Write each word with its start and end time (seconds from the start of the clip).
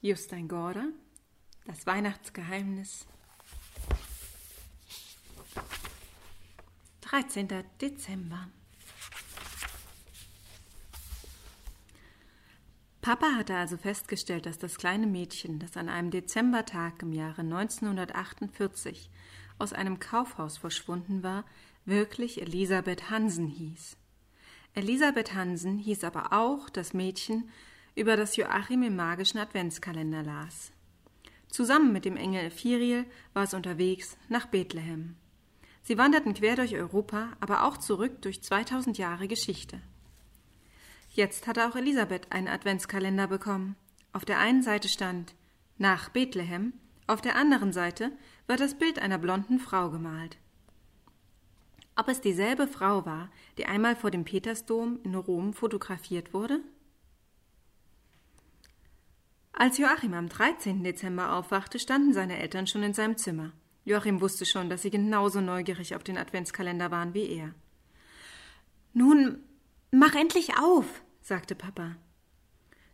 Justein 0.00 0.46
Gorder, 0.46 0.92
das 1.64 1.84
Weihnachtsgeheimnis. 1.84 3.04
13. 7.00 7.48
Dezember. 7.80 8.48
Papa 13.00 13.34
hatte 13.34 13.56
also 13.56 13.76
festgestellt, 13.76 14.46
dass 14.46 14.58
das 14.58 14.76
kleine 14.76 15.08
Mädchen, 15.08 15.58
das 15.58 15.76
an 15.76 15.88
einem 15.88 16.12
Dezembertag 16.12 17.02
im 17.02 17.12
Jahre 17.12 17.40
1948 17.40 19.10
aus 19.58 19.72
einem 19.72 19.98
Kaufhaus 19.98 20.58
verschwunden 20.58 21.24
war, 21.24 21.44
wirklich 21.86 22.40
Elisabeth 22.40 23.10
Hansen 23.10 23.48
hieß. 23.48 23.96
Elisabeth 24.74 25.34
Hansen 25.34 25.78
hieß 25.78 26.04
aber 26.04 26.32
auch 26.32 26.70
das 26.70 26.94
Mädchen, 26.94 27.50
über 27.98 28.16
das 28.16 28.36
Joachim 28.36 28.82
im 28.84 28.96
magischen 28.96 29.40
Adventskalender 29.40 30.22
las. 30.22 30.70
Zusammen 31.48 31.92
mit 31.92 32.04
dem 32.04 32.16
Engel 32.16 32.46
Ephiriel 32.46 33.04
war 33.34 33.42
es 33.44 33.54
unterwegs 33.54 34.16
nach 34.28 34.46
Bethlehem. 34.46 35.16
Sie 35.82 35.98
wanderten 35.98 36.34
quer 36.34 36.56
durch 36.56 36.74
Europa, 36.76 37.30
aber 37.40 37.64
auch 37.64 37.76
zurück 37.76 38.22
durch 38.22 38.42
2000 38.42 38.98
Jahre 38.98 39.26
Geschichte. 39.26 39.80
Jetzt 41.10 41.46
hatte 41.46 41.66
auch 41.66 41.74
Elisabeth 41.74 42.30
einen 42.30 42.48
Adventskalender 42.48 43.26
bekommen. 43.26 43.74
Auf 44.12 44.24
der 44.24 44.38
einen 44.38 44.62
Seite 44.62 44.88
stand 44.88 45.34
nach 45.78 46.10
Bethlehem, 46.10 46.74
auf 47.06 47.20
der 47.20 47.36
anderen 47.36 47.72
Seite 47.72 48.12
war 48.46 48.56
das 48.56 48.74
Bild 48.74 48.98
einer 48.98 49.18
blonden 49.18 49.58
Frau 49.58 49.90
gemalt. 49.90 50.36
Ob 51.96 52.06
es 52.08 52.20
dieselbe 52.20 52.68
Frau 52.68 53.04
war, 53.06 53.30
die 53.56 53.66
einmal 53.66 53.96
vor 53.96 54.10
dem 54.10 54.24
Petersdom 54.24 55.00
in 55.02 55.14
Rom 55.16 55.52
fotografiert 55.52 56.32
wurde? 56.32 56.60
Als 59.60 59.76
Joachim 59.76 60.14
am 60.14 60.28
13. 60.28 60.84
Dezember 60.84 61.32
aufwachte, 61.32 61.80
standen 61.80 62.12
seine 62.12 62.38
Eltern 62.38 62.68
schon 62.68 62.84
in 62.84 62.94
seinem 62.94 63.16
Zimmer. 63.16 63.50
Joachim 63.84 64.20
wusste 64.20 64.46
schon, 64.46 64.70
dass 64.70 64.82
sie 64.82 64.90
genauso 64.90 65.40
neugierig 65.40 65.96
auf 65.96 66.04
den 66.04 66.16
Adventskalender 66.16 66.92
waren 66.92 67.12
wie 67.12 67.28
er. 67.28 67.52
Nun, 68.92 69.42
mach 69.90 70.14
endlich 70.14 70.56
auf, 70.60 71.02
sagte 71.22 71.56
Papa. 71.56 71.96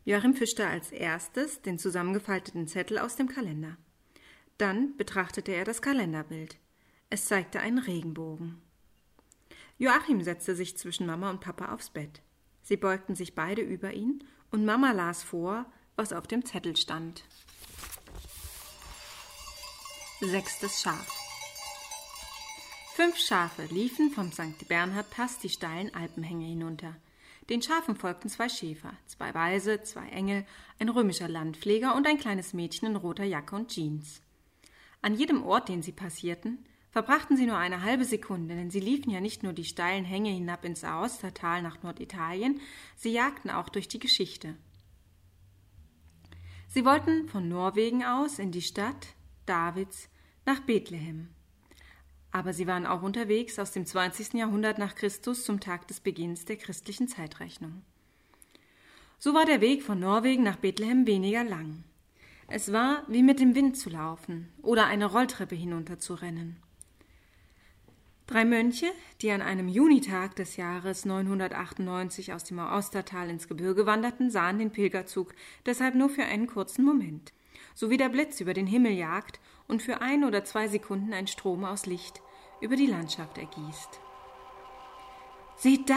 Joachim 0.07 0.33
fischte 0.33 0.67
als 0.67 0.91
erstes 0.91 1.61
den 1.61 1.79
zusammengefalteten 1.79 2.67
Zettel 2.67 2.97
aus 2.97 3.15
dem 3.17 3.29
Kalender. 3.29 3.77
Dann 4.57 4.97
betrachtete 4.97 5.53
er 5.53 5.65
das 5.65 5.83
Kalenderbild. 5.83 6.57
Es 7.11 7.27
zeigte 7.27 7.61
einen 7.61 7.79
Regenbogen. 7.79 8.63
Joachim 9.77 10.23
setzte 10.23 10.55
sich 10.55 10.79
zwischen 10.79 11.05
Mama 11.05 11.29
und 11.29 11.43
Papa 11.43 11.75
aufs 11.75 11.91
Bett. 11.91 12.23
Sie 12.63 12.79
beugten 12.79 13.15
sich 13.15 13.35
beide 13.35 13.61
über 13.61 13.93
ihn, 13.93 14.25
und 14.51 14.65
Mama 14.65 14.93
las 14.93 15.23
vor, 15.23 15.67
was 15.97 16.13
auf 16.13 16.27
dem 16.27 16.45
Zettel 16.45 16.77
stand. 16.77 17.25
Sechstes 20.21 20.81
Schaf. 20.81 21.25
Fünf 22.95 23.19
Schafe 23.19 23.65
liefen 23.71 24.11
vom 24.11 24.33
St. 24.33 24.69
Bernhard-Pass 24.69 25.39
die 25.41 25.49
steilen 25.49 25.93
Alpenhänge 25.95 26.47
hinunter. 26.47 26.95
Den 27.51 27.61
Schafen 27.61 27.97
folgten 27.97 28.29
zwei 28.29 28.49
Schäfer, 28.49 28.95
zwei 29.07 29.35
Weise, 29.35 29.83
zwei 29.83 30.09
Engel, 30.09 30.47
ein 30.79 30.89
römischer 30.89 31.29
Landpfleger 31.29 31.95
und 31.95 32.07
ein 32.07 32.19
kleines 32.19 32.55
Mädchen 32.55 32.89
in 32.89 32.97
roter 32.97 33.25
Jacke 33.25 33.57
und 33.57 33.69
Jeans. 33.69 34.23
An 35.03 35.15
jedem 35.15 35.43
Ort, 35.45 35.69
den 35.69 35.83
sie 35.83 35.93
passierten, 35.93 36.65
verbrachten 36.91 37.37
sie 37.37 37.47
nur 37.47 37.59
eine 37.59 37.83
halbe 37.83 38.05
Sekunde, 38.05 38.55
denn 38.55 38.71
sie 38.71 38.81
liefen 38.81 39.11
ja 39.11 39.21
nicht 39.21 39.43
nur 39.43 39.53
die 39.53 39.65
steilen 39.65 40.05
Hänge 40.05 40.31
hinab 40.31 40.65
ins 40.65 40.85
Aostatal 40.85 41.61
nach 41.61 41.83
Norditalien, 41.83 42.61
sie 42.97 43.11
jagten 43.11 43.51
auch 43.51 43.69
durch 43.69 43.89
die 43.89 43.99
Geschichte. 43.99 44.55
Sie 46.75 46.85
wollten 46.85 47.29
von 47.29 47.49
Norwegen 47.49 48.03
aus 48.03 48.41
in 48.41 48.51
die 48.51 48.61
Stadt 48.61 49.15
Davids 49.47 50.09
nach 50.45 50.59
Bethlehem. 50.59 51.29
Aber 52.33 52.53
sie 52.53 52.67
waren 52.67 52.85
auch 52.85 53.03
unterwegs 53.03 53.61
aus 53.61 53.71
dem 53.71 53.87
20. 53.87 54.35
Jahrhundert 54.35 54.79
nach 54.79 54.97
Christus 54.97 55.45
zum 55.45 55.61
Tag 55.61 55.87
des 55.87 56.01
Beginns 56.01 56.47
der 56.47 56.57
christlichen 56.57 57.07
Zeitrechnung. 57.07 57.83
So 59.21 59.35
war 59.35 59.45
der 59.45 59.61
Weg 59.61 59.85
von 59.85 60.01
Norwegen 60.01 60.43
nach 60.43 60.57
Bethlehem 60.57 61.07
weniger 61.07 61.45
lang. 61.45 61.85
Es 62.49 62.73
war 62.73 63.05
wie 63.07 63.23
mit 63.23 63.39
dem 63.39 63.55
Wind 63.55 63.79
zu 63.79 63.89
laufen 63.89 64.53
oder 64.61 64.87
eine 64.87 65.07
Rolltreppe 65.07 65.55
hinunterzurennen. 65.55 66.57
Drei 68.27 68.47
Mönche, 68.47 68.87
die 69.21 69.31
an 69.31 69.43
einem 69.43 69.69
Junitag 69.69 70.35
des 70.37 70.57
Jahres 70.57 71.05
998 71.05 72.33
aus 72.33 72.45
dem 72.45 72.59
Austertal 72.59 73.29
ins 73.29 73.49
Gebirge 73.49 73.85
wanderten, 73.85 74.31
sahen 74.31 74.59
den 74.59 74.71
Pilgerzug 74.71 75.35
deshalb 75.67 75.95
nur 75.95 76.09
für 76.09 76.25
einen 76.25 76.47
kurzen 76.47 76.87
Moment. 76.87 77.35
So 77.75 77.91
wie 77.91 77.99
der 77.99 78.09
Blitz 78.09 78.41
über 78.41 78.55
den 78.55 78.67
Himmel 78.67 78.93
jagt 78.93 79.41
und 79.69 79.83
für 79.83 80.01
ein 80.01 80.25
oder 80.25 80.43
zwei 80.43 80.69
Sekunden 80.69 81.13
ein 81.13 81.27
Strom 81.27 81.65
aus 81.67 81.85
Licht 81.85 82.23
über 82.63 82.77
die 82.77 82.87
Landschaft 82.87 83.37
ergießt. 83.37 84.01
Seht 85.57 85.91
da! 85.91 85.97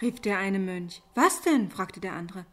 rief 0.00 0.20
der 0.20 0.38
eine 0.38 0.60
Mönch. 0.60 1.02
Was 1.16 1.42
denn? 1.42 1.68
fragte 1.68 1.98
der 1.98 2.12
andere. 2.12 2.46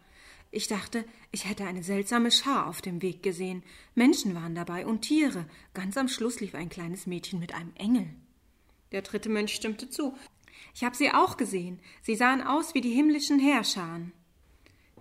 Ich 0.50 0.68
dachte, 0.68 1.06
ich 1.31 1.48
hätte 1.48 1.66
eine 1.66 1.84
seltsame 1.84 2.31
Schar 2.31 2.68
auf 2.68 2.81
dem 2.81 3.03
Weg 3.03 3.22
gesehen. 3.22 3.62
Menschen 3.94 4.34
waren 4.34 4.56
dabei 4.56 4.88
und 4.88 5.02
Tiere. 5.02 5.46
Ganz 5.75 5.98
am 5.98 6.08
Schluss 6.08 6.40
lief 6.40 6.56
ein 6.56 6.69
kleines 6.69 7.06
Mädchen 7.06 7.40
mit 7.40 7.53
einem 7.53 7.74
Engel. 7.75 8.08
Der 8.91 9.02
dritte 9.02 9.29
Mönch 9.29 9.53
stimmte 9.53 9.90
zu. 9.90 10.16
Ich 10.74 10.84
habe 10.84 10.96
sie 10.96 11.12
auch 11.12 11.38
gesehen. 11.38 11.79
Sie 12.02 12.16
sahen 12.16 12.41
aus 12.41 12.74
wie 12.74 12.81
die 12.81 12.94
himmlischen 12.94 13.40
Heerscharen. 13.40 14.13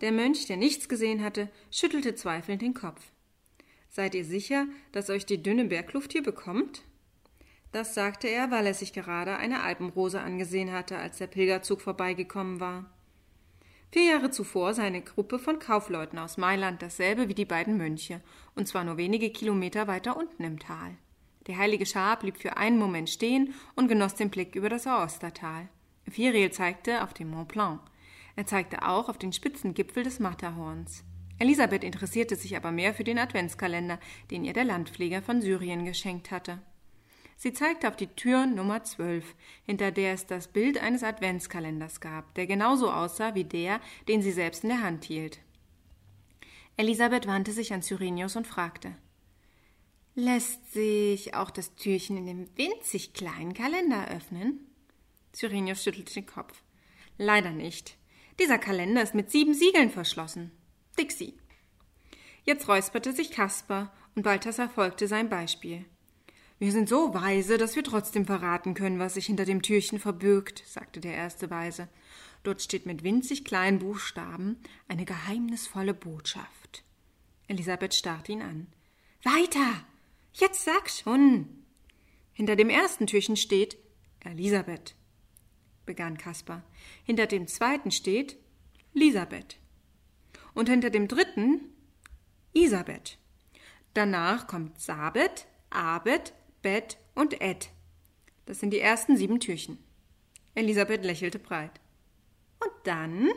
Der 0.00 0.12
Mönch, 0.12 0.46
der 0.46 0.56
nichts 0.56 0.88
gesehen 0.88 1.22
hatte, 1.22 1.50
schüttelte 1.70 2.14
zweifelnd 2.14 2.62
den 2.62 2.74
Kopf. 2.74 3.02
Seid 3.88 4.14
ihr 4.14 4.24
sicher, 4.24 4.66
dass 4.92 5.10
euch 5.10 5.26
die 5.26 5.42
dünne 5.42 5.64
Bergluft 5.64 6.12
hier 6.12 6.22
bekommt? 6.22 6.82
Das 7.72 7.94
sagte 7.94 8.28
er, 8.28 8.50
weil 8.50 8.66
er 8.66 8.74
sich 8.74 8.92
gerade 8.92 9.36
eine 9.36 9.62
Alpenrose 9.62 10.20
angesehen 10.20 10.72
hatte, 10.72 10.96
als 10.96 11.18
der 11.18 11.26
Pilgerzug 11.26 11.80
vorbeigekommen 11.80 12.60
war. 12.60 12.90
Vier 13.92 14.04
Jahre 14.04 14.30
zuvor 14.30 14.74
sei 14.74 14.84
eine 14.84 15.02
Gruppe 15.02 15.38
von 15.38 15.58
Kaufleuten 15.58 16.18
aus 16.18 16.36
Mailand 16.36 16.80
dasselbe 16.80 17.28
wie 17.28 17.34
die 17.34 17.44
beiden 17.44 17.76
Mönche, 17.76 18.22
und 18.54 18.68
zwar 18.68 18.84
nur 18.84 18.96
wenige 18.96 19.30
Kilometer 19.30 19.88
weiter 19.88 20.16
unten 20.16 20.44
im 20.44 20.58
Tal. 20.60 20.96
Der 21.50 21.58
heilige 21.58 21.84
Schar 21.84 22.16
blieb 22.16 22.36
für 22.36 22.58
einen 22.58 22.78
Moment 22.78 23.10
stehen 23.10 23.54
und 23.74 23.88
genoss 23.88 24.14
den 24.14 24.30
Blick 24.30 24.54
über 24.54 24.68
das 24.68 24.86
Aostatal. 24.86 25.68
Viriel 26.04 26.52
zeigte 26.52 27.02
auf 27.02 27.12
den 27.12 27.28
Mont 27.28 27.48
Blanc. 27.48 27.80
Er 28.36 28.46
zeigte 28.46 28.86
auch 28.86 29.08
auf 29.08 29.18
den 29.18 29.32
Spitzengipfel 29.32 30.04
des 30.04 30.20
Matterhorns. 30.20 31.02
Elisabeth 31.40 31.82
interessierte 31.82 32.36
sich 32.36 32.56
aber 32.56 32.70
mehr 32.70 32.94
für 32.94 33.02
den 33.02 33.18
Adventskalender, 33.18 33.98
den 34.30 34.44
ihr 34.44 34.52
der 34.52 34.62
Landpfleger 34.62 35.22
von 35.22 35.42
Syrien 35.42 35.84
geschenkt 35.84 36.30
hatte. 36.30 36.60
Sie 37.36 37.52
zeigte 37.52 37.88
auf 37.88 37.96
die 37.96 38.14
Tür 38.14 38.46
Nummer 38.46 38.84
12, 38.84 39.34
hinter 39.66 39.90
der 39.90 40.12
es 40.12 40.28
das 40.28 40.46
Bild 40.46 40.80
eines 40.80 41.02
Adventskalenders 41.02 42.00
gab, 42.00 42.32
der 42.36 42.46
genauso 42.46 42.92
aussah 42.92 43.34
wie 43.34 43.42
der, 43.42 43.80
den 44.06 44.22
sie 44.22 44.30
selbst 44.30 44.62
in 44.62 44.70
der 44.70 44.82
Hand 44.82 45.02
hielt. 45.02 45.40
Elisabeth 46.76 47.26
wandte 47.26 47.50
sich 47.50 47.72
an 47.72 47.82
Cyrenius 47.82 48.36
und 48.36 48.46
fragte 48.46 48.94
Lässt 50.22 50.74
sich 50.74 51.32
auch 51.32 51.50
das 51.50 51.74
Türchen 51.76 52.18
in 52.18 52.26
dem 52.26 52.48
winzig 52.54 53.14
kleinen 53.14 53.54
Kalender 53.54 54.06
öffnen? 54.08 54.60
Cyrenius 55.32 55.82
schüttelte 55.82 56.12
den 56.12 56.26
Kopf. 56.26 56.62
Leider 57.16 57.52
nicht. 57.52 57.96
Dieser 58.38 58.58
Kalender 58.58 59.02
ist 59.02 59.14
mit 59.14 59.30
sieben 59.30 59.54
Siegeln 59.54 59.88
verschlossen. 59.88 60.50
Dixie. 60.98 61.38
Jetzt 62.44 62.68
räusperte 62.68 63.14
sich 63.14 63.30
Kaspar 63.30 63.94
und 64.14 64.22
Balthasar 64.24 64.68
folgte 64.68 65.08
sein 65.08 65.30
Beispiel. 65.30 65.86
Wir 66.58 66.72
sind 66.72 66.90
so 66.90 67.14
weise, 67.14 67.56
dass 67.56 67.74
wir 67.74 67.82
trotzdem 67.82 68.26
verraten 68.26 68.74
können, 68.74 68.98
was 68.98 69.14
sich 69.14 69.24
hinter 69.24 69.46
dem 69.46 69.62
Türchen 69.62 69.98
verbirgt, 69.98 70.62
sagte 70.66 71.00
der 71.00 71.14
erste 71.14 71.48
Weise. 71.48 71.88
Dort 72.42 72.60
steht 72.60 72.84
mit 72.84 73.04
winzig 73.04 73.46
kleinen 73.46 73.78
Buchstaben 73.78 74.58
eine 74.86 75.06
geheimnisvolle 75.06 75.94
Botschaft. 75.94 76.84
Elisabeth 77.48 77.94
starrte 77.94 78.32
ihn 78.32 78.42
an. 78.42 78.66
Weiter! 79.24 79.86
Jetzt 80.32 80.64
sag 80.64 80.88
schon. 80.90 81.64
Hinter 82.32 82.56
dem 82.56 82.70
ersten 82.70 83.06
Türchen 83.06 83.36
steht 83.36 83.76
Elisabeth, 84.20 84.94
begann 85.84 86.16
Kaspar. 86.16 86.62
Hinter 87.04 87.26
dem 87.26 87.46
zweiten 87.46 87.90
steht 87.90 88.36
Elisabeth. 88.94 89.58
Und 90.54 90.68
hinter 90.68 90.90
dem 90.90 91.08
dritten 91.08 91.60
Isabeth. 92.52 93.18
Danach 93.94 94.46
kommt 94.46 94.80
Sabet, 94.80 95.46
Abet, 95.70 96.32
Bet 96.62 96.98
und 97.14 97.40
Ed. 97.40 97.70
Das 98.46 98.60
sind 98.60 98.70
die 98.70 98.80
ersten 98.80 99.16
sieben 99.16 99.40
Türchen. 99.40 99.78
Elisabeth 100.54 101.04
lächelte 101.04 101.38
breit. 101.38 101.80
Und 102.60 102.72
dann? 102.84 103.28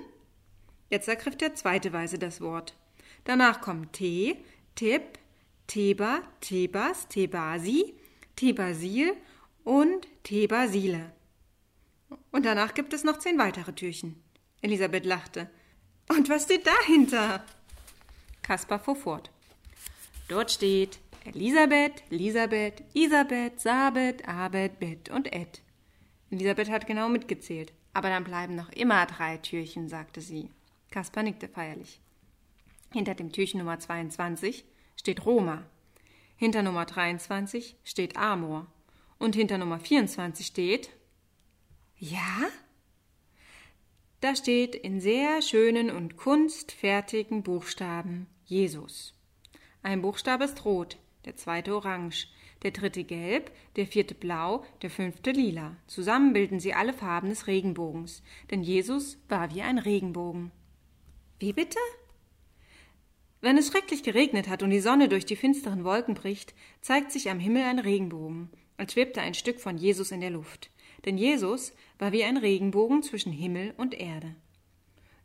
Jetzt 0.90 1.08
ergriff 1.08 1.38
der 1.38 1.56
zweite 1.56 1.94
Weise 1.94 2.20
das 2.20 2.42
Wort. 2.42 2.76
Danach 3.24 3.62
kommen 3.62 3.92
T, 3.92 4.38
Tipp, 4.76 5.20
Theba, 5.68 6.22
Thebas, 6.42 7.08
Thebasi, 7.08 7.96
Thebasil 8.36 9.16
und 9.64 10.08
Thebasile. 10.24 11.12
Und 12.32 12.46
danach 12.46 12.74
gibt 12.74 12.94
es 12.94 13.04
noch 13.04 13.20
zehn 13.20 13.38
weitere 13.38 13.74
Türchen. 13.74 14.22
Elisabeth 14.62 15.06
lachte. 15.06 15.50
Und 16.10 16.30
was 16.30 16.44
steht 16.44 16.68
dahinter? 16.68 17.44
Kaspar 18.42 18.80
fuhr 18.80 18.96
fort. 18.96 19.32
Dort 20.28 20.52
steht 20.52 21.00
Elisabeth, 21.26 22.04
Elisabeth, 22.10 22.84
Isabeth, 22.94 23.60
Sabet, 23.60 24.28
Abed, 24.28 24.80
Bet 24.80 25.10
und 25.10 25.34
Ed. 25.34 25.62
Elisabeth 26.32 26.70
hat 26.70 26.88
genau 26.88 27.10
mitgezählt. 27.10 27.74
Aber 27.94 28.10
dann 28.10 28.24
bleiben 28.24 28.56
noch 28.56 28.72
immer 28.72 29.06
drei 29.06 29.38
Türchen, 29.38 29.88
sagte 29.88 30.20
sie. 30.22 30.50
Kaspar 30.92 31.24
nickte 31.24 31.48
feierlich. 31.48 32.00
Hinter 32.92 33.16
dem 33.16 33.32
Türchen 33.32 33.60
Nummer 33.60 33.80
22 33.80 34.66
steht 35.04 35.26
Roma. 35.26 35.66
Hinter 36.38 36.62
Nummer 36.62 36.86
23 36.86 37.76
steht 37.84 38.16
Amor. 38.16 38.68
Und 39.20 39.36
hinter 39.36 39.58
Nummer 39.58 39.78
24 39.78 40.46
steht. 40.46 40.92
Ja? 41.98 42.48
Da 44.22 44.34
steht 44.34 44.76
in 44.76 45.02
sehr 45.02 45.42
schönen 45.42 45.92
und 45.92 46.16
kunstfertigen 46.16 47.44
Buchstaben 47.44 48.28
Jesus. 48.46 49.14
Ein 49.82 50.02
Buchstabe 50.02 50.46
ist 50.46 50.64
rot, 50.64 50.98
der 51.26 51.36
zweite 51.36 51.76
orange, 51.76 52.30
der 52.62 52.72
dritte 52.72 53.04
gelb, 53.04 53.52
der 53.76 53.88
vierte 53.88 54.16
blau, 54.16 54.64
der 54.84 54.90
fünfte 54.90 55.32
lila. 55.32 55.76
Zusammen 55.88 56.32
bilden 56.32 56.62
sie 56.62 56.74
alle 56.74 56.94
Farben 56.94 57.28
des 57.28 57.48
Regenbogens, 57.48 58.24
denn 58.52 58.64
Jesus 58.64 59.18
war 59.28 59.54
wie 59.54 59.64
ein 59.64 59.80
Regenbogen. 59.80 60.54
Wie 61.40 61.52
bitte? 61.52 61.80
Wenn 63.44 63.58
es 63.58 63.68
schrecklich 63.68 64.04
geregnet 64.04 64.48
hat 64.48 64.64
und 64.64 64.70
die 64.70 64.80
Sonne 64.80 65.10
durch 65.10 65.26
die 65.26 65.36
finsteren 65.36 65.84
Wolken 65.84 66.14
bricht, 66.14 66.54
zeigt 66.80 67.12
sich 67.12 67.30
am 67.30 67.40
Himmel 67.40 67.64
ein 67.64 67.80
Regenbogen, 67.80 68.50
als 68.78 68.94
schwebte 68.94 69.20
ein 69.20 69.34
Stück 69.34 69.60
von 69.60 69.78
Jesus 69.78 70.12
in 70.12 70.22
der 70.22 70.30
Luft. 70.30 70.70
Denn 71.04 71.18
Jesus 71.18 71.74
war 72.00 72.14
wie 72.14 72.24
ein 72.24 72.38
Regenbogen 72.38 73.04
zwischen 73.04 73.34
Himmel 73.34 73.74
und 73.76 73.96
Erde. 73.96 74.34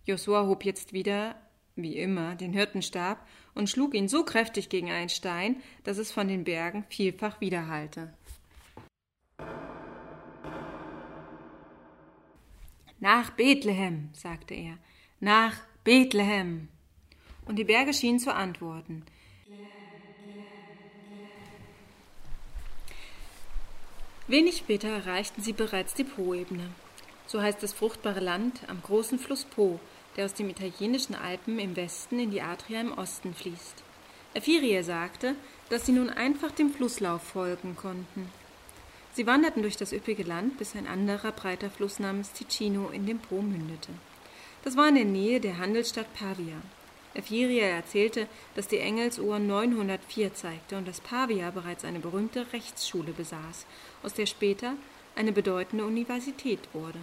Josua 0.04 0.48
hob 0.48 0.64
jetzt 0.64 0.92
wieder, 0.92 1.40
wie 1.76 1.96
immer, 1.96 2.34
den 2.34 2.52
Hirtenstab 2.52 3.24
und 3.54 3.70
schlug 3.70 3.94
ihn 3.94 4.08
so 4.08 4.24
kräftig 4.24 4.68
gegen 4.68 4.90
einen 4.90 5.10
Stein, 5.10 5.62
dass 5.84 5.98
es 5.98 6.10
von 6.10 6.26
den 6.26 6.42
Bergen 6.42 6.84
vielfach 6.88 7.40
widerhallte. 7.40 8.12
Nach 12.98 13.30
Bethlehem, 13.30 14.08
sagte 14.12 14.54
er, 14.54 14.76
nach 15.20 15.54
Bethlehem 15.84 16.66
und 17.48 17.56
die 17.56 17.64
Berge 17.64 17.92
schienen 17.92 18.20
zu 18.20 18.32
antworten. 18.32 19.02
Wenig 24.28 24.58
später 24.58 24.88
erreichten 24.88 25.40
sie 25.40 25.54
bereits 25.54 25.94
die 25.94 26.04
Po-Ebene. 26.04 26.68
So 27.26 27.40
heißt 27.40 27.62
das 27.62 27.72
fruchtbare 27.72 28.20
Land 28.20 28.60
am 28.68 28.82
großen 28.82 29.18
Fluss 29.18 29.46
Po, 29.46 29.80
der 30.16 30.26
aus 30.26 30.34
den 30.34 30.50
italienischen 30.50 31.14
Alpen 31.14 31.58
im 31.58 31.76
Westen 31.76 32.18
in 32.18 32.30
die 32.30 32.42
Adria 32.42 32.82
im 32.82 32.92
Osten 32.92 33.34
fließt. 33.34 33.82
Efirie 34.34 34.82
sagte, 34.82 35.34
dass 35.70 35.86
sie 35.86 35.92
nun 35.92 36.10
einfach 36.10 36.50
dem 36.52 36.70
Flusslauf 36.70 37.22
folgen 37.22 37.74
konnten. 37.76 38.30
Sie 39.14 39.26
wanderten 39.26 39.62
durch 39.62 39.76
das 39.76 39.92
üppige 39.92 40.22
Land, 40.22 40.58
bis 40.58 40.76
ein 40.76 40.86
anderer 40.86 41.32
breiter 41.32 41.70
Fluss 41.70 41.98
namens 41.98 42.32
Ticino 42.32 42.90
in 42.90 43.06
den 43.06 43.18
Po 43.18 43.40
mündete. 43.40 43.92
Das 44.62 44.76
war 44.76 44.88
in 44.88 44.96
der 44.96 45.04
Nähe 45.06 45.40
der 45.40 45.58
Handelsstadt 45.58 46.12
Pavia. 46.14 46.60
Efiria 47.14 47.66
erzählte, 47.66 48.28
dass 48.54 48.68
die 48.68 48.78
Engelsuhr 48.78 49.38
904 49.38 50.34
zeigte 50.34 50.76
und 50.76 50.86
dass 50.86 51.00
Pavia 51.00 51.50
bereits 51.50 51.84
eine 51.84 51.98
berühmte 51.98 52.46
Rechtsschule 52.52 53.12
besaß, 53.12 53.66
aus 54.02 54.14
der 54.14 54.26
später 54.26 54.74
eine 55.16 55.32
bedeutende 55.32 55.84
Universität 55.84 56.60
wurde. 56.72 57.00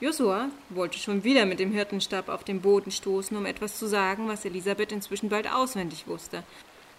Josua 0.00 0.50
wollte 0.68 0.98
schon 0.98 1.24
wieder 1.24 1.44
mit 1.44 1.58
dem 1.58 1.72
Hirtenstab 1.72 2.28
auf 2.28 2.44
den 2.44 2.60
Boden 2.60 2.90
stoßen, 2.90 3.36
um 3.36 3.46
etwas 3.46 3.78
zu 3.78 3.86
sagen, 3.86 4.28
was 4.28 4.44
Elisabeth 4.44 4.92
inzwischen 4.92 5.28
bald 5.28 5.50
auswendig 5.52 6.06
wusste. 6.06 6.44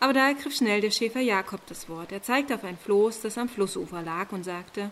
Aber 0.02 0.14
da 0.14 0.28
ergriff 0.28 0.56
schnell 0.56 0.82
der 0.82 0.92
Schäfer 0.92 1.22
Jakob 1.22 1.66
das 1.68 1.88
Wort. 1.88 2.12
Er 2.12 2.24
zeigte 2.24 2.56
auf 2.56 2.64
ein 2.64 2.78
Floß, 2.78 3.22
das 3.22 3.38
am 3.38 3.50
Flussufer 3.50 4.02
lag, 4.02 4.32
und 4.32 4.44
sagte: 4.44 4.92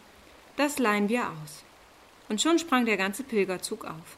Das 0.56 0.80
leihen 0.80 1.10
wir 1.10 1.24
aus. 1.24 1.64
Und 2.30 2.42
schon 2.42 2.60
sprang 2.60 2.86
der 2.86 2.98
ganze 2.98 3.24
Pilgerzug 3.24 3.86
auf. 3.86 4.18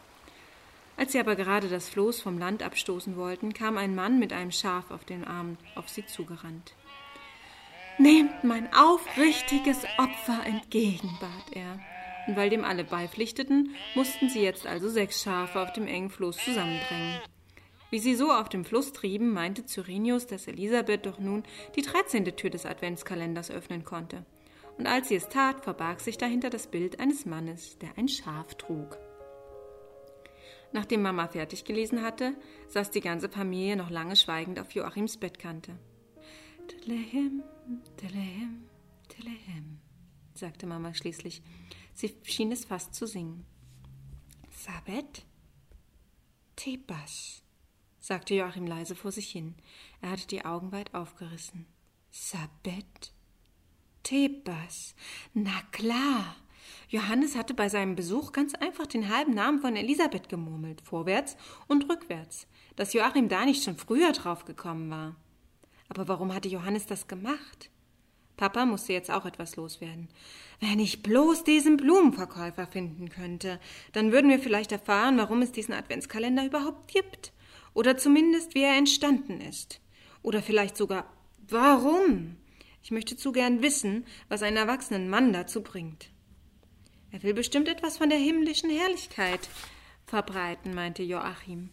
Als 0.99 1.13
sie 1.13 1.19
aber 1.21 1.37
gerade 1.37 1.69
das 1.69 1.87
Floß 1.87 2.19
vom 2.19 2.37
Land 2.37 2.61
abstoßen 2.61 3.15
wollten, 3.15 3.53
kam 3.53 3.77
ein 3.77 3.95
Mann 3.95 4.19
mit 4.19 4.33
einem 4.33 4.51
Schaf 4.51 4.91
auf 4.91 5.05
den 5.05 5.23
Arm 5.23 5.57
auf 5.75 5.87
sie 5.87 6.05
zugerannt. 6.05 6.73
Nehmt 7.97 8.43
mein 8.43 8.67
aufrichtiges 8.73 9.85
Opfer 9.97 10.45
entgegen, 10.45 11.17
bat 11.21 11.55
er. 11.55 11.79
Und 12.27 12.35
weil 12.35 12.49
dem 12.49 12.65
alle 12.65 12.83
beipflichteten, 12.83 13.75
mussten 13.95 14.27
sie 14.27 14.41
jetzt 14.41 14.67
also 14.67 14.89
sechs 14.89 15.23
Schafe 15.23 15.61
auf 15.61 15.71
dem 15.71 15.87
engen 15.87 16.09
Floß 16.09 16.35
zusammendrängen. 16.35 17.21
Wie 17.91 17.99
sie 17.99 18.15
so 18.15 18.33
auf 18.33 18.49
dem 18.49 18.65
Fluss 18.65 18.91
trieben, 18.91 19.31
meinte 19.31 19.65
Cyrenius, 19.65 20.27
dass 20.27 20.47
Elisabeth 20.47 21.05
doch 21.05 21.17
nun 21.17 21.43
die 21.77 21.81
dreizehnte 21.81 22.35
Tür 22.35 22.49
des 22.49 22.65
Adventskalenders 22.65 23.51
öffnen 23.51 23.85
konnte. 23.85 24.25
Und 24.77 24.85
als 24.85 25.07
sie 25.07 25.15
es 25.15 25.29
tat, 25.29 25.63
verbarg 25.63 26.01
sich 26.01 26.17
dahinter 26.17 26.49
das 26.49 26.67
Bild 26.67 26.99
eines 26.99 27.25
Mannes, 27.25 27.77
der 27.77 27.97
ein 27.97 28.09
Schaf 28.09 28.55
trug. 28.55 28.97
Nachdem 30.71 31.01
Mama 31.01 31.27
fertig 31.27 31.65
gelesen 31.65 32.03
hatte, 32.03 32.35
saß 32.67 32.91
die 32.91 33.01
ganze 33.01 33.29
Familie 33.29 33.75
noch 33.75 33.89
lange 33.89 34.15
schweigend 34.15 34.59
auf 34.59 34.71
Joachims 34.71 35.17
Bettkante. 35.17 35.77
Telehem, 36.67 37.43
Telehem, 37.97 38.69
Telehem, 39.07 39.79
sagte 40.33 40.67
Mama 40.67 40.93
schließlich. 40.93 41.41
Sie 41.93 42.15
schien 42.23 42.51
es 42.51 42.65
fast 42.65 42.93
zu 42.93 43.07
singen. 43.07 43.45
Sabet? 44.51 45.25
Tebas, 46.55 47.43
sagte 47.99 48.35
Joachim 48.35 48.67
leise 48.67 48.95
vor 48.95 49.11
sich 49.11 49.31
hin. 49.31 49.55
Er 50.01 50.11
hatte 50.11 50.27
die 50.27 50.45
Augen 50.45 50.71
weit 50.71 50.93
aufgerissen. 50.93 51.65
Sabet? 52.11 53.13
Tebas. 54.03 54.95
Na 55.33 55.61
klar. 55.71 56.35
Johannes 56.89 57.35
hatte 57.35 57.53
bei 57.53 57.69
seinem 57.69 57.95
Besuch 57.95 58.31
ganz 58.31 58.55
einfach 58.55 58.87
den 58.87 59.09
halben 59.09 59.33
Namen 59.33 59.59
von 59.59 59.75
Elisabeth 59.75 60.29
gemurmelt, 60.29 60.81
vorwärts 60.81 61.37
und 61.67 61.89
rückwärts, 61.89 62.47
dass 62.75 62.93
Joachim 62.93 63.29
da 63.29 63.45
nicht 63.45 63.63
schon 63.63 63.77
früher 63.77 64.11
drauf 64.11 64.45
gekommen 64.45 64.89
war. 64.89 65.15
Aber 65.89 66.07
warum 66.07 66.33
hatte 66.33 66.49
Johannes 66.49 66.85
das 66.85 67.07
gemacht? 67.07 67.69
Papa 68.37 68.65
musste 68.65 68.93
jetzt 68.93 69.11
auch 69.11 69.25
etwas 69.25 69.57
loswerden. 69.57 70.07
Wenn 70.61 70.79
ich 70.79 71.03
bloß 71.03 71.43
diesen 71.43 71.75
Blumenverkäufer 71.75 72.67
finden 72.67 73.09
könnte, 73.09 73.59
dann 73.91 74.13
würden 74.13 74.29
wir 74.29 74.39
vielleicht 74.39 74.71
erfahren, 74.71 75.17
warum 75.17 75.41
es 75.41 75.51
diesen 75.51 75.73
Adventskalender 75.73 76.45
überhaupt 76.45 76.89
gibt. 76.89 77.33
Oder 77.73 77.97
zumindest, 77.97 78.55
wie 78.55 78.63
er 78.63 78.77
entstanden 78.77 79.41
ist. 79.41 79.81
Oder 80.21 80.41
vielleicht 80.41 80.77
sogar, 80.77 81.11
warum. 81.49 82.37
Ich 82.81 82.91
möchte 82.91 83.17
zu 83.17 83.33
gern 83.33 83.61
wissen, 83.61 84.05
was 84.29 84.41
einen 84.41 84.57
erwachsenen 84.57 85.09
Mann 85.09 85.33
dazu 85.33 85.61
bringt. 85.61 86.09
Er 87.11 87.23
will 87.23 87.33
bestimmt 87.33 87.67
etwas 87.67 87.97
von 87.97 88.09
der 88.09 88.19
himmlischen 88.19 88.69
Herrlichkeit 88.69 89.49
verbreiten, 90.05 90.73
meinte 90.73 91.03
Joachim. 91.03 91.71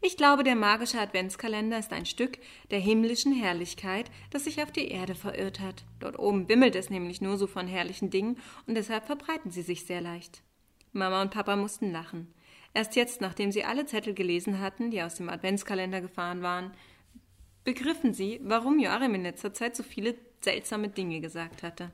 Ich 0.00 0.16
glaube, 0.16 0.44
der 0.44 0.54
magische 0.54 1.00
Adventskalender 1.00 1.78
ist 1.78 1.92
ein 1.92 2.06
Stück 2.06 2.38
der 2.70 2.78
himmlischen 2.78 3.32
Herrlichkeit, 3.32 4.10
das 4.30 4.44
sich 4.44 4.62
auf 4.62 4.70
die 4.70 4.88
Erde 4.88 5.16
verirrt 5.16 5.58
hat. 5.58 5.84
Dort 5.98 6.18
oben 6.18 6.48
wimmelt 6.48 6.76
es 6.76 6.88
nämlich 6.88 7.20
nur 7.20 7.36
so 7.36 7.48
von 7.48 7.66
herrlichen 7.66 8.10
Dingen 8.10 8.38
und 8.66 8.76
deshalb 8.76 9.06
verbreiten 9.06 9.50
sie 9.50 9.62
sich 9.62 9.84
sehr 9.84 10.00
leicht. 10.00 10.42
Mama 10.92 11.20
und 11.22 11.32
Papa 11.32 11.56
mussten 11.56 11.90
lachen. 11.90 12.32
Erst 12.74 12.94
jetzt, 12.94 13.20
nachdem 13.20 13.50
sie 13.50 13.64
alle 13.64 13.86
Zettel 13.86 14.14
gelesen 14.14 14.60
hatten, 14.60 14.92
die 14.92 15.02
aus 15.02 15.16
dem 15.16 15.28
Adventskalender 15.28 16.00
gefahren 16.00 16.42
waren, 16.42 16.70
begriffen 17.64 18.14
sie, 18.14 18.40
warum 18.44 18.78
Joachim 18.78 19.14
in 19.14 19.22
letzter 19.24 19.52
Zeit 19.52 19.74
so 19.74 19.82
viele 19.82 20.14
seltsame 20.40 20.88
Dinge 20.88 21.20
gesagt 21.20 21.64
hatte. 21.64 21.90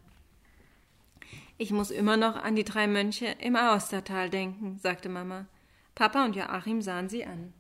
Ich 1.65 1.71
muss 1.71 1.91
immer 1.91 2.19
noch 2.19 2.37
an 2.37 2.57
die 2.57 2.63
drei 2.63 2.87
Mönche 2.87 3.37
im 3.39 3.57
Aostertal 3.57 4.29
denken, 4.29 4.79
sagte 4.83 5.09
Mama. 5.09 5.47
Papa 5.95 6.23
und 6.27 6.37
Joachim 6.37 6.83
sahen 6.83 7.09
sie 7.09 7.25
an. 7.25 7.55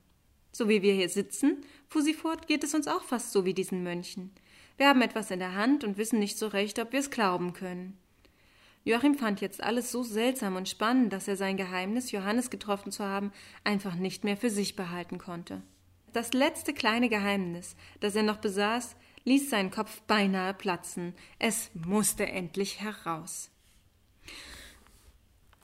So 0.52 0.68
wie 0.68 0.82
wir 0.82 0.92
hier 0.92 1.08
sitzen, 1.08 1.64
fuhr 1.88 2.02
sie 2.02 2.12
fort, 2.12 2.46
geht 2.46 2.62
es 2.64 2.74
uns 2.74 2.86
auch 2.86 3.02
fast 3.02 3.32
so 3.32 3.46
wie 3.46 3.54
diesen 3.54 3.82
Mönchen. 3.82 4.30
Wir 4.76 4.88
haben 4.88 5.00
etwas 5.00 5.30
in 5.30 5.38
der 5.38 5.54
Hand 5.54 5.84
und 5.84 5.96
wissen 5.96 6.18
nicht 6.18 6.36
so 6.36 6.48
recht, 6.48 6.78
ob 6.80 6.92
wir 6.92 7.00
es 7.00 7.10
glauben 7.10 7.54
können. 7.54 7.96
Joachim 8.84 9.14
fand 9.14 9.40
jetzt 9.40 9.62
alles 9.62 9.90
so 9.90 10.02
seltsam 10.02 10.56
und 10.56 10.68
spannend, 10.68 11.10
dass 11.10 11.26
er 11.26 11.38
sein 11.38 11.56
Geheimnis, 11.56 12.12
Johannes 12.12 12.50
getroffen 12.50 12.92
zu 12.92 13.04
haben, 13.04 13.32
einfach 13.64 13.94
nicht 13.94 14.22
mehr 14.22 14.36
für 14.36 14.50
sich 14.50 14.76
behalten 14.76 15.16
konnte. 15.16 15.62
Das 16.12 16.34
letzte 16.34 16.74
kleine 16.74 17.08
Geheimnis, 17.08 17.74
das 18.00 18.14
er 18.16 18.22
noch 18.22 18.36
besaß, 18.36 18.96
ließ 19.24 19.48
seinen 19.48 19.70
Kopf 19.70 20.02
beinahe 20.02 20.52
platzen. 20.52 21.14
Es 21.38 21.70
musste 21.72 22.26
endlich 22.26 22.82
heraus. 22.82 23.50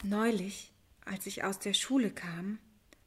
Neulich, 0.03 0.73
als 1.05 1.27
ich 1.27 1.45
aus 1.45 1.59
der 1.59 1.75
Schule 1.75 2.11
kam, 2.11 2.59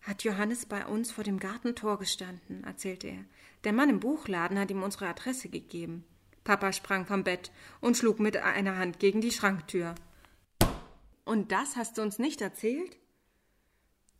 hat 0.01 0.23
Johannes 0.23 0.65
bei 0.65 0.85
uns 0.85 1.11
vor 1.11 1.23
dem 1.23 1.39
Gartentor 1.39 1.97
gestanden, 1.97 2.63
erzählte 2.63 3.07
er. 3.07 3.25
Der 3.63 3.73
Mann 3.73 3.89
im 3.89 3.99
Buchladen 3.99 4.59
hat 4.59 4.69
ihm 4.69 4.83
unsere 4.83 5.07
Adresse 5.07 5.49
gegeben. 5.49 6.03
Papa 6.43 6.73
sprang 6.73 7.05
vom 7.05 7.23
Bett 7.23 7.51
und 7.79 7.97
schlug 7.97 8.19
mit 8.19 8.35
einer 8.37 8.77
Hand 8.77 8.99
gegen 8.99 9.21
die 9.21 9.31
Schranktür. 9.31 9.95
Und 11.23 11.51
das 11.51 11.77
hast 11.77 11.97
du 11.97 12.01
uns 12.01 12.19
nicht 12.19 12.41
erzählt? 12.41 12.97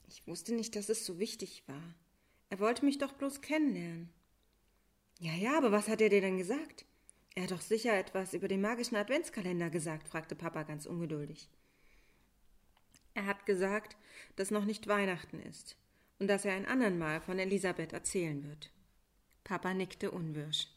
Ich 0.08 0.25
wusste 0.25 0.54
nicht, 0.54 0.75
dass 0.75 0.90
es 0.90 1.06
so 1.06 1.20
wichtig 1.20 1.63
war. 1.68 1.96
Er 2.50 2.60
wollte 2.60 2.86
mich 2.86 2.98
doch 2.98 3.12
bloß 3.13 3.42
kennenlernen. 3.42 4.10
Ja, 5.20 5.34
ja, 5.34 5.58
aber 5.58 5.72
was 5.72 5.88
hat 5.88 6.02
er 6.02 6.10
dir 6.10 6.22
denn 6.22 6.38
gesagt? 6.38 6.86
Er 7.36 7.44
hat 7.44 7.52
doch 7.52 7.62
sicher 7.62 7.98
etwas 7.98 8.34
über 8.34 8.48
den 8.48 8.62
magischen 8.62 8.96
Adventskalender 8.96 9.70
gesagt, 9.70 10.08
fragte 10.08 10.36
Papa 10.36 10.63
ganz 10.63 10.86
ungeduldig. 10.86 11.50
Er 13.16 13.25
hat 13.25 13.46
gesagt, 13.46 13.98
dass 14.36 14.52
noch 14.52 14.66
nicht 14.66 14.88
Weihnachten 14.88 15.40
ist 15.40 15.75
und 16.20 16.28
dass 16.28 16.46
er 16.46 16.54
ein 16.54 16.66
andern 16.66 16.98
Mal 16.98 17.22
von 17.22 17.40
Elisabeth 17.40 17.94
erzählen 17.94 18.44
wird. 18.44 18.72
Papa 19.44 19.74
nickte 19.74 20.12
unwirsch. 20.12 20.68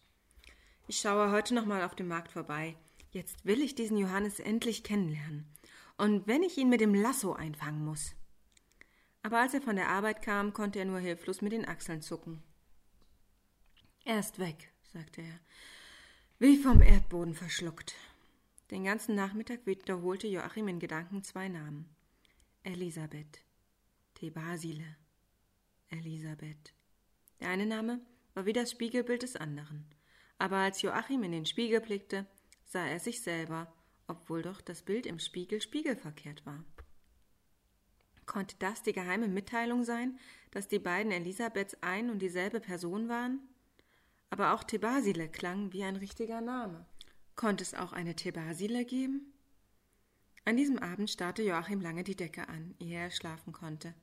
Ich 0.89 0.99
schaue 0.99 1.31
heute 1.31 1.55
noch 1.55 1.67
mal 1.67 1.83
auf 1.83 1.95
dem 1.95 2.09
Markt 2.09 2.33
vorbei. 2.33 2.77
Jetzt 3.11 3.45
will 3.45 3.61
ich 3.61 3.75
diesen 3.75 3.97
Johannes 3.97 4.41
endlich 4.41 4.83
kennenlernen. 4.83 5.47
Und 5.99 6.27
wenn 6.27 6.43
ich 6.43 6.59
ihn 6.59 6.69
mit 6.69 6.81
dem 6.81 6.95
Lasso 6.95 7.33
einfangen 7.33 7.85
muss. 7.85 8.15
Aber 9.23 9.41
als 9.41 9.55
er 9.55 9.63
von 9.63 9.77
der 9.77 9.89
Arbeit 9.89 10.23
kam, 10.23 10.53
konnte 10.53 10.79
er 10.79 10.85
nur 10.85 11.01
hilflos 11.01 11.43
mit 11.43 11.53
den 11.53 11.67
Achseln 11.67 12.03
zucken. 12.03 12.43
Er 14.05 14.21
ist 14.21 14.39
weg, 14.39 14.73
sagte 14.93 15.23
er, 15.23 15.41
wie 16.38 16.59
vom 16.59 16.83
Erdboden 16.83 17.35
verschluckt. 17.35 17.95
Den 18.71 18.85
ganzen 18.85 19.14
Nachmittag 19.14 19.64
wiederholte 19.64 20.26
Joachim 20.26 20.69
in 20.69 20.78
Gedanken 20.78 21.23
zwei 21.23 21.49
Namen. 21.49 21.88
Elisabeth, 22.62 23.43
Thebasile, 24.14 24.97
Elisabeth. 25.88 26.75
Der 27.40 27.49
eine 27.49 27.64
Name 27.64 28.00
war 28.35 28.45
wie 28.45 28.52
das 28.52 28.71
Spiegelbild 28.71 29.23
des 29.23 29.37
anderen. 29.37 29.87
Aber 30.37 30.57
als 30.57 30.83
Joachim 30.83 31.23
in 31.23 31.33
den 31.33 31.47
Spiegel 31.47 31.81
blickte, 31.81 32.26
sah 32.66 32.87
er 32.87 33.00
sich 33.00 33.23
selber, 33.23 33.73
obwohl 34.07 34.43
doch 34.43 34.61
das 34.61 34.83
Bild 34.83 35.07
im 35.07 35.19
Spiegel 35.19 35.62
spiegelverkehrt 35.62 36.45
war. 36.45 36.62
Konnte 38.26 38.57
das 38.59 38.83
die 38.83 38.93
geheime 38.93 39.28
Mitteilung 39.28 39.85
sein, 39.85 40.19
dass 40.50 40.69
die 40.69 40.81
beiden 40.81 41.12
Elisabeths 41.12 41.78
ein 41.81 42.11
und 42.11 42.19
dieselbe 42.19 42.61
Person 42.61 43.09
waren? 43.09 43.40
Aber 44.30 44.54
auch 44.54 44.64
Thebasile 44.64 45.28
klang 45.28 45.73
wie 45.73 45.85
ein 45.85 45.97
richtiger 45.97 46.40
Name. 46.40 46.87
Konnte 47.37 47.62
es 47.62 47.75
auch 47.75 47.92
eine 47.92 48.16
Thebasile 48.16 48.85
geben? 48.85 49.33
An 50.45 50.56
diesem 50.56 50.78
Abend 50.78 51.11
starrte 51.11 51.42
Joachim 51.42 51.80
lange 51.80 52.04
die 52.04 52.16
Decke 52.16 52.49
an, 52.49 52.75
ehe 52.78 52.99
er 52.99 53.11
schlafen 53.11 53.52
konnte. 53.52 53.95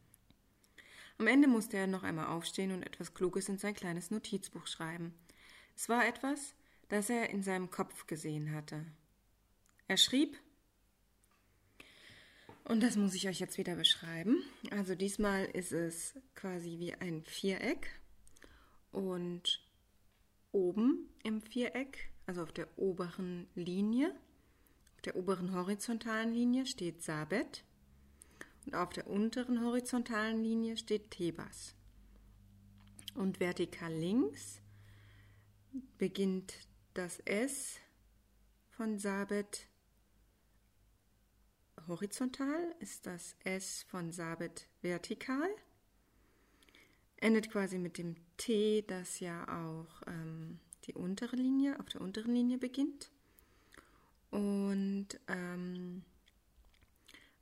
Am 1.17 1.27
Ende 1.27 1.47
musste 1.47 1.77
er 1.77 1.87
noch 1.87 2.03
einmal 2.03 2.27
aufstehen 2.27 2.71
und 2.71 2.83
etwas 2.83 3.13
Kluges 3.13 3.47
in 3.47 3.57
sein 3.57 3.73
kleines 3.73 4.11
Notizbuch 4.11 4.67
schreiben. 4.67 5.13
Es 5.75 5.87
war 5.89 6.05
etwas, 6.05 6.53
das 6.89 7.09
er 7.09 7.29
in 7.29 7.43
seinem 7.43 7.71
Kopf 7.71 8.07
gesehen 8.07 8.51
hatte. 8.53 8.85
Er 9.87 9.97
schrieb, 9.97 10.37
und 12.65 12.81
das 12.81 12.95
muss 12.95 13.13
ich 13.13 13.27
euch 13.27 13.39
jetzt 13.39 13.57
wieder 13.57 13.75
beschreiben. 13.75 14.41
Also 14.71 14.95
diesmal 14.95 15.45
ist 15.45 15.71
es 15.71 16.15
quasi 16.35 16.79
wie 16.79 16.93
ein 16.93 17.23
Viereck 17.23 17.89
und 18.91 19.62
oben 20.53 21.09
im 21.23 21.41
Viereck, 21.41 22.09
also 22.25 22.43
auf 22.43 22.53
der 22.53 22.67
oberen 22.77 23.47
Linie, 23.55 24.15
der 25.03 25.17
oberen 25.17 25.53
horizontalen 25.53 26.33
Linie 26.33 26.65
steht 26.65 27.03
Sabet 27.03 27.65
und 28.65 28.75
auf 28.75 28.89
der 28.89 29.07
unteren 29.07 29.61
horizontalen 29.63 30.41
Linie 30.41 30.77
steht 30.77 31.11
Thebas. 31.11 31.75
Und 33.15 33.39
vertikal 33.39 33.93
links 33.93 34.61
beginnt 35.97 36.53
das 36.93 37.19
S 37.19 37.79
von 38.69 38.97
Sabet 38.97 39.67
horizontal, 41.87 42.73
ist 42.79 43.05
das 43.05 43.35
S 43.43 43.83
von 43.83 44.11
Sabet 44.11 44.67
vertikal, 44.81 45.49
endet 47.17 47.51
quasi 47.51 47.77
mit 47.77 47.97
dem 47.97 48.15
T, 48.37 48.83
das 48.87 49.19
ja 49.19 49.43
auch 49.47 50.01
ähm, 50.07 50.59
die 50.85 50.93
untere 50.93 51.35
Linie, 51.35 51.79
auf 51.79 51.87
der 51.87 52.01
unteren 52.01 52.33
Linie 52.33 52.57
beginnt. 52.57 53.11
Und 54.31 55.07
ähm, 55.27 56.03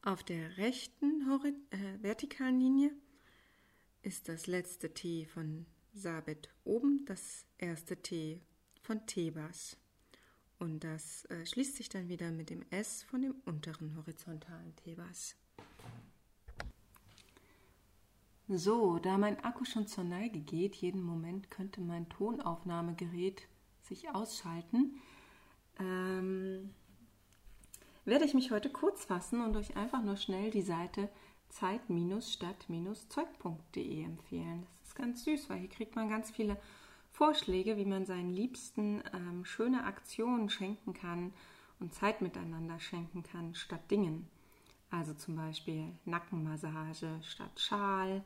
auf 0.01 0.23
der 0.23 0.57
rechten 0.57 1.21
äh, 1.69 2.03
vertikalen 2.03 2.59
Linie 2.59 2.91
ist 4.01 4.27
das 4.27 4.47
letzte 4.47 4.93
T 4.93 5.25
von 5.25 5.65
Sabet 5.93 6.49
oben, 6.63 7.05
das 7.05 7.45
erste 7.57 7.97
T 7.97 8.41
von 8.81 9.05
Thebas. 9.05 9.77
Und 10.57 10.83
das 10.83 11.25
äh, 11.25 11.45
schließt 11.45 11.75
sich 11.75 11.89
dann 11.89 12.07
wieder 12.07 12.31
mit 12.31 12.49
dem 12.49 12.63
S 12.69 13.03
von 13.03 13.21
dem 13.21 13.35
unteren 13.45 13.95
horizontalen 13.97 14.75
Thebas. 14.75 15.35
So, 18.53 18.99
da 18.99 19.17
mein 19.17 19.41
Akku 19.45 19.63
schon 19.63 19.87
zur 19.87 20.03
Neige 20.03 20.41
geht, 20.41 20.75
jeden 20.75 21.01
Moment 21.01 21.49
könnte 21.49 21.79
mein 21.79 22.09
Tonaufnahmegerät 22.09 23.47
sich 23.81 24.09
ausschalten. 24.09 24.99
Ähm, 25.79 26.75
werde 28.03 28.25
ich 28.25 28.33
mich 28.33 28.51
heute 28.51 28.69
kurz 28.69 29.05
fassen 29.05 29.41
und 29.41 29.55
euch 29.55 29.77
einfach 29.77 30.03
nur 30.03 30.17
schnell 30.17 30.51
die 30.51 30.63
Seite 30.63 31.07
zeit-stadt-zeug.de 31.47 34.03
empfehlen. 34.03 34.63
Das 34.63 34.89
ist 34.89 34.95
ganz 34.95 35.23
süß, 35.23 35.49
weil 35.49 35.59
hier 35.59 35.69
kriegt 35.69 35.95
man 35.95 36.09
ganz 36.09 36.29
viele 36.29 36.57
Vorschläge, 37.09 37.77
wie 37.77 37.85
man 37.85 38.05
seinen 38.05 38.31
Liebsten 38.31 39.01
ähm, 39.13 39.45
schöne 39.45 39.85
Aktionen 39.85 40.49
schenken 40.49 40.91
kann 40.91 41.33
und 41.79 41.93
Zeit 41.93 42.21
miteinander 42.21 42.81
schenken 42.81 43.23
kann 43.23 43.55
statt 43.55 43.89
Dingen. 43.89 44.27
Also 44.89 45.13
zum 45.13 45.37
Beispiel 45.37 45.85
Nackenmassage 46.03 47.21
statt 47.23 47.57
Schal, 47.57 48.25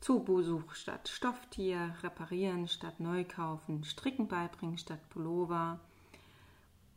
Zoobesuch 0.00 0.74
statt 0.74 1.08
Stofftier, 1.08 1.94
Reparieren 2.02 2.68
statt 2.68 3.00
Neukaufen, 3.00 3.84
Stricken 3.84 4.28
beibringen 4.28 4.78
statt 4.78 5.00
Pullover, 5.10 5.80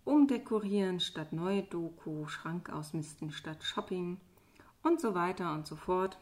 Umdekorieren 0.04 1.00
statt 1.00 1.32
neue 1.34 1.64
Doku, 1.64 2.28
Schrank 2.28 2.70
ausmisten 2.70 3.32
statt 3.32 3.64
Shopping 3.64 4.18
und 4.84 5.00
so 5.00 5.14
weiter 5.14 5.54
und 5.54 5.68
so 5.68 5.76
fort. 5.76 6.18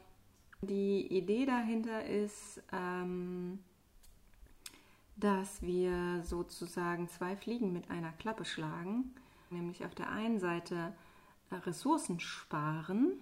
Die 0.62 1.07
Idee 1.07 1.45
dahinter 1.45 2.05
ist, 2.05 2.62
ähm, 2.74 3.59
dass 5.15 5.62
wir 5.62 6.24
sozusagen 6.24 7.07
zwei 7.09 7.36
Fliegen 7.38 7.71
mit 7.71 7.89
einer 7.89 8.12
Klappe 8.13 8.45
schlagen, 8.45 9.13
nämlich 9.50 9.86
auf 9.86 9.95
der 9.95 10.09
einen 10.09 10.39
Seite 10.39 10.93
äh, 11.50 11.55
Ressourcen 11.55 12.19
sparen 12.19 13.13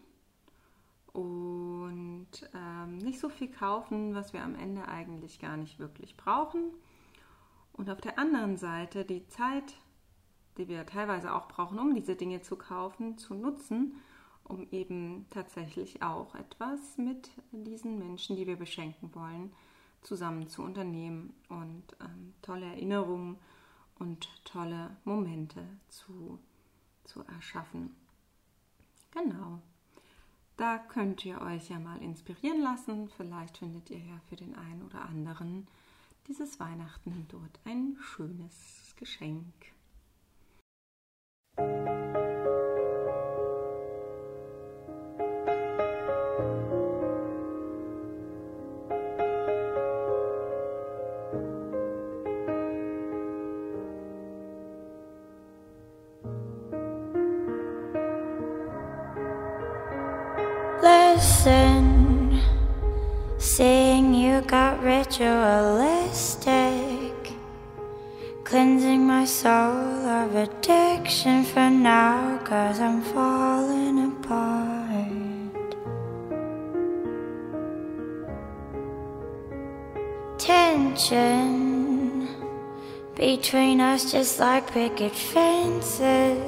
und 1.17 2.27
ähm, 2.53 2.97
nicht 2.99 3.19
so 3.19 3.29
viel 3.29 3.49
kaufen, 3.49 4.13
was 4.13 4.33
wir 4.33 4.43
am 4.43 4.55
Ende 4.55 4.87
eigentlich 4.87 5.39
gar 5.39 5.57
nicht 5.57 5.79
wirklich 5.79 6.15
brauchen. 6.15 6.71
Und 7.73 7.89
auf 7.89 8.01
der 8.01 8.19
anderen 8.19 8.57
Seite 8.57 9.05
die 9.05 9.27
Zeit 9.27 9.75
die 10.57 10.67
wir 10.67 10.85
teilweise 10.85 11.33
auch 11.33 11.47
brauchen, 11.47 11.79
um 11.79 11.93
diese 11.93 12.15
Dinge 12.15 12.41
zu 12.41 12.55
kaufen, 12.55 13.17
zu 13.17 13.33
nutzen, 13.33 13.95
um 14.43 14.67
eben 14.71 15.27
tatsächlich 15.29 16.01
auch 16.01 16.35
etwas 16.35 16.97
mit 16.97 17.29
diesen 17.51 17.99
Menschen, 17.99 18.35
die 18.35 18.47
wir 18.47 18.57
beschenken 18.57 19.13
wollen, 19.13 19.53
zusammen 20.01 20.47
zu 20.47 20.63
unternehmen 20.63 21.33
und 21.49 21.83
ähm, 22.01 22.33
tolle 22.41 22.65
Erinnerungen 22.65 23.37
und 23.99 24.29
tolle 24.45 24.95
Momente 25.03 25.63
zu, 25.89 26.39
zu 27.03 27.23
erschaffen. 27.23 27.95
Genau. 29.11 29.61
Da 30.57 30.79
könnt 30.79 31.23
ihr 31.23 31.39
euch 31.41 31.69
ja 31.69 31.77
mal 31.77 32.01
inspirieren 32.01 32.61
lassen. 32.61 33.09
Vielleicht 33.15 33.59
findet 33.59 33.91
ihr 33.91 33.99
ja 33.99 34.19
für 34.27 34.35
den 34.35 34.55
einen 34.55 34.81
oder 34.81 35.03
anderen 35.05 35.67
dieses 36.27 36.59
Weihnachten 36.59 37.27
dort 37.29 37.59
ein 37.63 37.95
schönes 38.01 38.95
Geschenk. 38.97 39.53
Listen, 61.47 62.41
seeing 63.37 64.13
you 64.13 64.41
got 64.41 64.83
ritualistic, 64.83 66.51
cleansing 68.43 69.07
my 69.07 69.23
soul 69.23 70.05
of 70.19 70.35
addiction 70.35 71.45
for 71.45 71.69
now, 71.69 72.37
cause 72.43 72.81
I'm 72.81 73.01
falling 73.01 74.11
apart. 74.11 75.75
Tension 80.37 82.27
between 83.15 83.79
us, 83.79 84.11
just 84.11 84.37
like 84.41 84.69
picket 84.69 85.15
fences. 85.15 86.46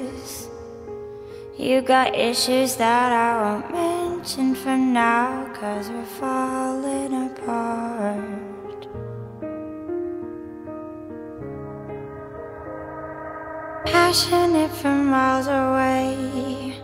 You 1.60 1.82
got 1.82 2.16
issues 2.16 2.76
that 2.76 3.12
I 3.12 3.36
won't 3.42 3.70
mention 3.70 4.54
for 4.54 4.78
now, 4.78 5.46
cause 5.52 5.90
we're 5.90 6.06
falling 6.06 7.12
apart. 7.28 8.88
Passionate 13.84 14.70
from 14.70 15.10
miles 15.10 15.48
away, 15.48 16.80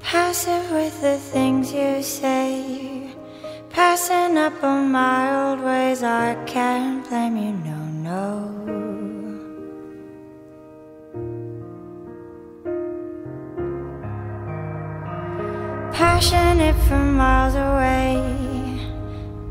passive 0.00 0.70
with 0.70 0.98
the 1.02 1.18
things 1.18 1.74
you 1.74 2.02
say. 2.02 3.10
Passing 3.68 4.38
up 4.38 4.64
on 4.64 4.92
my 4.92 5.50
old 5.50 5.60
ways, 5.60 6.02
I 6.02 6.42
can't 6.46 7.06
blame 7.06 7.36
you, 7.36 7.52
no, 7.52 7.76
no. 8.08 8.65
Passionate 15.96 16.76
from 16.88 17.16
miles 17.16 17.54
away, 17.54 18.20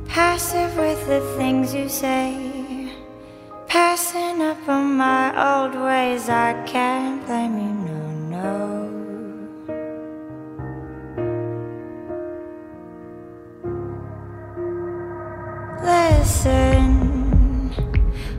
passive 0.08 0.78
with 0.78 1.08
the 1.08 1.20
things 1.38 1.74
you 1.74 1.90
say. 1.90 2.94
Passing 3.68 4.44
up 4.44 4.70
on 4.70 4.96
my 4.96 5.26
old 5.50 5.74
ways, 5.74 6.30
I 6.30 6.54
can't 6.68 7.26
blame 7.26 7.58
you, 7.58 7.74
no, 7.90 8.04
no. 8.36 8.54
Listen, 15.84 17.72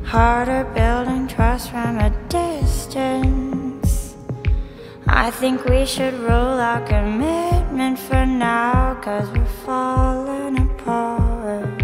harder 0.04 0.62
building 0.76 1.26
trust 1.26 1.72
from 1.72 1.98
a 1.98 2.10
distance. 2.28 3.36
I 5.18 5.30
think 5.30 5.64
we 5.64 5.87
should 5.87 6.12
rule 6.12 6.61
our 6.61 6.87
commitment 6.87 7.99
for 7.99 8.26
now, 8.26 9.00
cause 9.02 9.26
we're 9.30 9.46
falling 9.64 10.58
apart. 10.58 11.82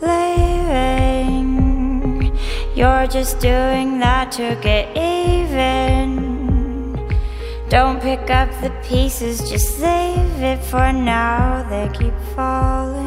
leaving. 0.00 1.48
You're 2.76 3.08
just 3.08 3.40
doing 3.40 3.98
that 3.98 4.30
to 4.38 4.56
get 4.62 4.96
even. 4.96 6.12
Don't 7.68 8.00
pick 8.00 8.30
up 8.30 8.50
the 8.62 8.70
pieces, 8.84 9.50
just 9.50 9.80
leave 9.80 10.42
it 10.52 10.62
for 10.62 10.92
now. 10.92 11.64
They 11.68 11.88
keep 11.98 12.14
falling 12.36 13.01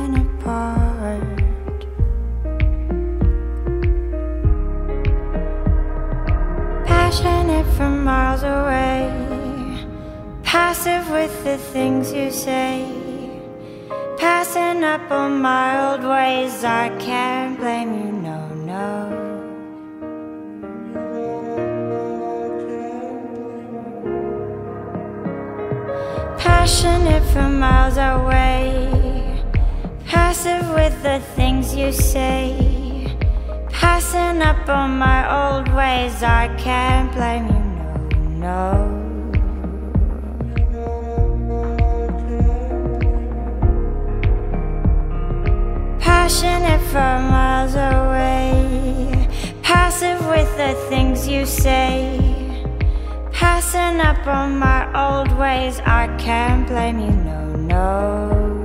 Passionate 7.15 7.65
from 7.77 8.03
miles 8.03 8.43
away, 8.43 9.09
passive 10.43 11.09
with 11.09 11.43
the 11.45 11.57
things 11.57 12.11
you 12.11 12.29
say 12.29 13.05
passing 14.17 14.83
up 14.83 15.09
on 15.11 15.41
my 15.41 15.91
old 15.91 16.03
ways. 16.03 16.63
I 16.63 16.89
can't 16.99 17.57
blame 17.57 17.93
you, 17.93 18.11
no, 18.11 18.39
no. 18.71 18.91
Passionate 26.37 27.23
from 27.31 27.59
miles 27.59 27.97
away, 27.97 29.41
passive 30.05 30.67
with 30.71 31.01
the 31.01 31.21
things 31.35 31.73
you 31.75 31.93
say. 31.93 32.74
Passing 33.95 34.41
up 34.41 34.67
on 34.67 34.97
my 34.99 35.21
old 35.39 35.69
ways. 35.73 36.21
I 36.21 36.53
can't 36.57 37.09
blame 37.13 37.47
you, 37.47 37.63
no, 37.79 38.43
no. 38.43 38.91
passionate 46.01 46.81
from 46.91 47.29
miles 47.29 47.75
away, 47.75 49.29
passive 49.63 50.19
with 50.27 50.51
the 50.57 50.73
things 50.89 51.25
you 51.25 51.45
say. 51.45 52.19
Passing 53.31 54.01
up 54.01 54.27
on 54.27 54.59
my 54.59 54.81
old 54.93 55.31
ways, 55.39 55.79
I 55.85 56.13
can't 56.17 56.67
blame 56.67 56.99
you, 56.99 57.11
no, 57.11 57.55
no. 57.55 58.64